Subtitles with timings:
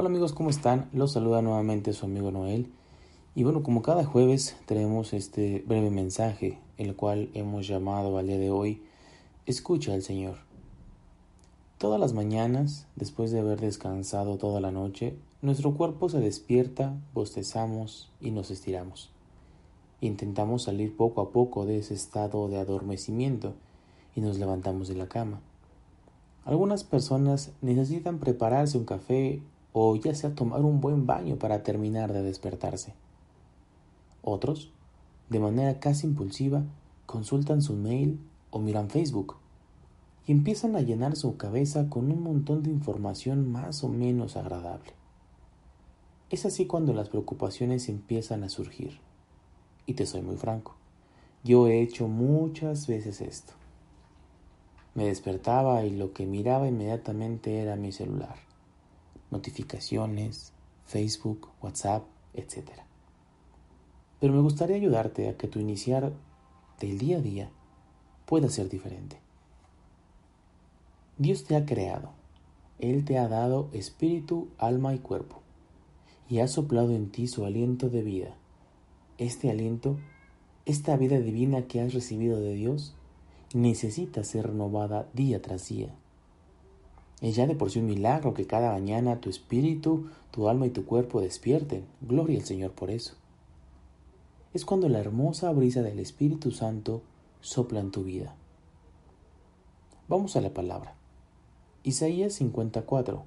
[0.00, 0.88] Hola amigos, ¿cómo están?
[0.94, 2.72] Los saluda nuevamente su amigo Noel.
[3.34, 8.38] Y bueno, como cada jueves tenemos este breve mensaje, el cual hemos llamado al día
[8.38, 8.82] de hoy,
[9.44, 10.38] Escucha al Señor.
[11.76, 18.10] Todas las mañanas, después de haber descansado toda la noche, nuestro cuerpo se despierta, bostezamos
[18.22, 19.10] y nos estiramos.
[20.00, 23.52] Intentamos salir poco a poco de ese estado de adormecimiento
[24.16, 25.40] y nos levantamos de la cama.
[26.46, 29.42] Algunas personas necesitan prepararse un café
[29.72, 32.94] o ya sea tomar un buen baño para terminar de despertarse.
[34.22, 34.70] Otros,
[35.28, 36.64] de manera casi impulsiva,
[37.06, 39.36] consultan su mail o miran Facebook
[40.26, 44.92] y empiezan a llenar su cabeza con un montón de información más o menos agradable.
[46.30, 48.98] Es así cuando las preocupaciones empiezan a surgir.
[49.86, 50.76] Y te soy muy franco,
[51.42, 53.54] yo he hecho muchas veces esto.
[54.94, 58.49] Me despertaba y lo que miraba inmediatamente era mi celular
[59.30, 60.52] notificaciones,
[60.84, 62.70] Facebook, WhatsApp, etc.
[64.18, 66.12] Pero me gustaría ayudarte a que tu iniciar
[66.80, 67.50] del día a día
[68.26, 69.18] pueda ser diferente.
[71.18, 72.12] Dios te ha creado,
[72.78, 75.42] Él te ha dado espíritu, alma y cuerpo,
[76.28, 78.34] y ha soplado en ti su aliento de vida.
[79.18, 79.98] Este aliento,
[80.64, 82.94] esta vida divina que has recibido de Dios,
[83.52, 85.94] necesita ser renovada día tras día
[87.20, 90.70] es ya de por sí un milagro que cada mañana tu espíritu, tu alma y
[90.70, 91.84] tu cuerpo despierten.
[92.00, 93.14] Gloria al Señor por eso.
[94.54, 97.02] Es cuando la hermosa brisa del Espíritu Santo
[97.40, 98.34] sopla en tu vida.
[100.08, 100.94] Vamos a la palabra.
[101.82, 103.22] Isaías 54.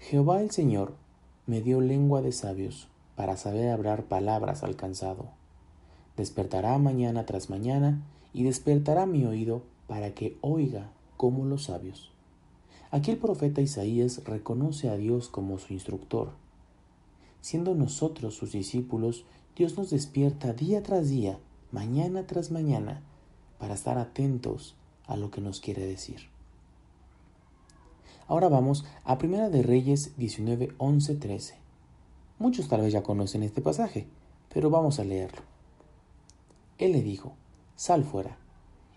[0.00, 0.94] Jehová el Señor
[1.46, 5.26] me dio lengua de sabios para saber hablar palabras al cansado.
[6.16, 8.02] Despertará mañana tras mañana
[8.32, 12.12] y despertará mi oído para que oiga como los sabios.
[12.90, 16.30] Aquí el profeta Isaías reconoce a Dios como su instructor.
[17.42, 19.26] Siendo nosotros sus discípulos,
[19.56, 21.38] Dios nos despierta día tras día,
[21.70, 23.02] mañana tras mañana,
[23.58, 24.74] para estar atentos
[25.06, 26.28] a lo que nos quiere decir.
[28.26, 31.56] Ahora vamos a Primera de Reyes 19, 11, 13.
[32.38, 34.06] Muchos tal vez ya conocen este pasaje,
[34.48, 35.42] pero vamos a leerlo.
[36.78, 37.34] Él le dijo,
[37.76, 38.38] Sal fuera,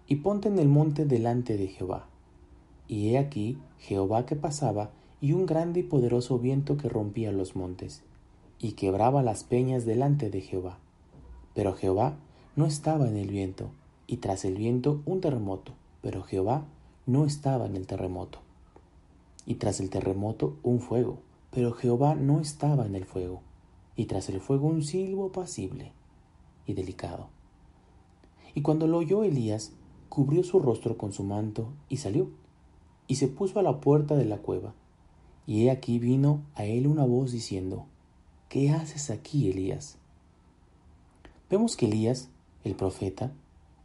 [0.07, 2.07] y ponte en el monte delante de Jehová
[2.87, 7.55] y he aquí Jehová que pasaba, y un grande y poderoso viento que rompía los
[7.55, 8.03] montes,
[8.59, 10.79] y quebraba las peñas delante de Jehová.
[11.53, 12.17] Pero Jehová
[12.55, 13.71] no estaba en el viento,
[14.07, 16.65] y tras el viento un terremoto, pero Jehová
[17.05, 18.39] no estaba en el terremoto.
[19.45, 21.19] Y tras el terremoto un fuego,
[21.51, 23.41] pero Jehová no estaba en el fuego,
[23.95, 25.91] y tras el fuego un silbo apacible
[26.65, 27.27] y delicado.
[28.53, 29.71] Y cuando lo oyó Elías,
[30.09, 32.29] cubrió su rostro con su manto y salió
[33.11, 34.73] y se puso a la puerta de la cueva.
[35.45, 37.85] Y he aquí vino a él una voz diciendo,
[38.47, 39.97] ¿Qué haces aquí, Elías?
[41.49, 42.29] Vemos que Elías,
[42.63, 43.33] el profeta,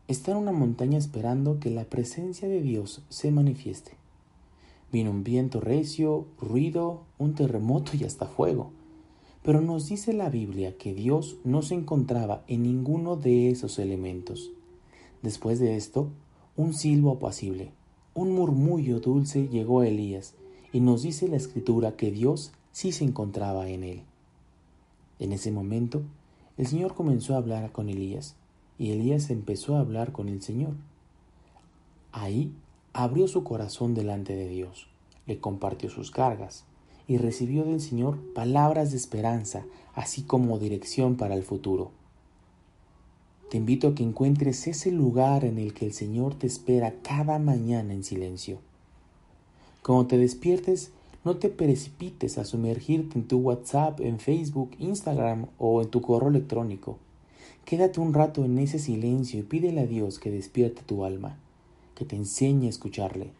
[0.07, 3.97] está en una montaña esperando que la presencia de Dios se manifieste.
[4.93, 8.71] Vino un viento recio, ruido, un terremoto y hasta fuego.
[9.43, 14.53] Pero nos dice la Biblia que Dios no se encontraba en ninguno de esos elementos.
[15.21, 16.11] Después de esto,
[16.55, 17.73] un silbo apacible,
[18.17, 20.33] un murmullo dulce llegó a Elías
[20.73, 24.03] y nos dice la escritura que Dios sí se encontraba en él.
[25.19, 26.01] En ese momento,
[26.57, 28.35] el Señor comenzó a hablar con Elías
[28.79, 30.73] y Elías empezó a hablar con el Señor.
[32.11, 32.55] Ahí
[32.95, 34.89] abrió su corazón delante de Dios,
[35.27, 36.65] le compartió sus cargas
[37.07, 41.91] y recibió del Señor palabras de esperanza, así como dirección para el futuro.
[43.51, 47.39] Te invito a que encuentres ese lugar en el que el Señor te espera cada
[47.39, 48.59] mañana en silencio.
[49.85, 50.91] Cuando te despiertes,
[51.25, 56.29] no te precipites a sumergirte en tu WhatsApp, en Facebook, Instagram o en tu correo
[56.29, 56.99] electrónico.
[57.65, 61.39] Quédate un rato en ese silencio y pídele a Dios que despierte tu alma,
[61.95, 63.31] que te enseñe a escucharle.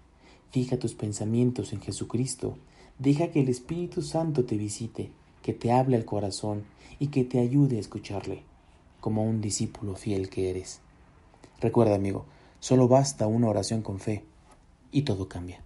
[0.53, 2.57] Fija tus pensamientos en Jesucristo.
[3.01, 5.11] Deja que el Espíritu Santo te visite,
[5.43, 6.63] que te hable al corazón
[7.01, 8.45] y que te ayude a escucharle
[9.07, 10.81] como un discípulo fiel que eres.
[11.61, 12.25] Recuerda, amigo,
[12.59, 14.25] solo basta una oración con fe
[14.91, 15.61] y todo cambia.